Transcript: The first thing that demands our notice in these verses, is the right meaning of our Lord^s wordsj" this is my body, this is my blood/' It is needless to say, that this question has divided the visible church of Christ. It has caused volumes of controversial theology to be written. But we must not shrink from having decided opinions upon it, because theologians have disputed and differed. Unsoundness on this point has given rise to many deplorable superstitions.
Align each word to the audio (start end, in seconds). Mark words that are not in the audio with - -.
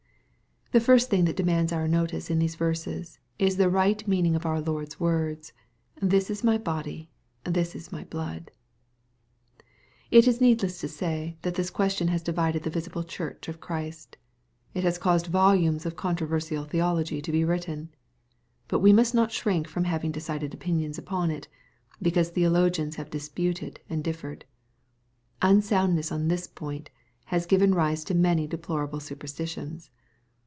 The 0.73 0.79
first 0.79 1.09
thing 1.09 1.25
that 1.25 1.35
demands 1.35 1.73
our 1.73 1.85
notice 1.85 2.29
in 2.29 2.39
these 2.39 2.55
verses, 2.55 3.19
is 3.37 3.57
the 3.57 3.67
right 3.69 4.07
meaning 4.07 4.37
of 4.37 4.45
our 4.45 4.61
Lord^s 4.61 4.95
wordsj" 4.99 5.51
this 6.01 6.29
is 6.29 6.45
my 6.45 6.57
body, 6.57 7.11
this 7.43 7.75
is 7.75 7.91
my 7.91 8.05
blood/' 8.05 8.47
It 10.11 10.29
is 10.29 10.39
needless 10.39 10.79
to 10.79 10.87
say, 10.87 11.35
that 11.41 11.55
this 11.55 11.69
question 11.71 12.07
has 12.07 12.23
divided 12.23 12.63
the 12.63 12.69
visible 12.69 13.03
church 13.03 13.49
of 13.49 13.59
Christ. 13.59 14.15
It 14.73 14.85
has 14.85 14.97
caused 14.97 15.27
volumes 15.27 15.85
of 15.85 15.97
controversial 15.97 16.63
theology 16.63 17.21
to 17.21 17.31
be 17.33 17.43
written. 17.43 17.89
But 18.69 18.79
we 18.79 18.93
must 18.93 19.13
not 19.13 19.33
shrink 19.33 19.67
from 19.67 19.83
having 19.83 20.13
decided 20.13 20.53
opinions 20.53 20.97
upon 20.97 21.31
it, 21.31 21.49
because 22.01 22.29
theologians 22.29 22.95
have 22.95 23.09
disputed 23.09 23.81
and 23.89 24.01
differed. 24.01 24.45
Unsoundness 25.41 26.13
on 26.13 26.29
this 26.29 26.47
point 26.47 26.91
has 27.25 27.45
given 27.45 27.75
rise 27.75 28.05
to 28.05 28.13
many 28.15 28.47
deplorable 28.47 29.01
superstitions. 29.01 29.89